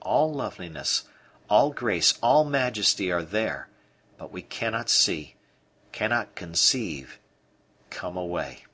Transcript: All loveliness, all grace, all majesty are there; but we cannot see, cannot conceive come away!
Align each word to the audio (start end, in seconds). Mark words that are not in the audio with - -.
All 0.00 0.32
loveliness, 0.32 1.04
all 1.50 1.68
grace, 1.70 2.18
all 2.22 2.44
majesty 2.44 3.12
are 3.12 3.22
there; 3.22 3.68
but 4.16 4.32
we 4.32 4.40
cannot 4.40 4.88
see, 4.88 5.34
cannot 5.92 6.34
conceive 6.34 7.18
come 7.90 8.16
away! 8.16 8.64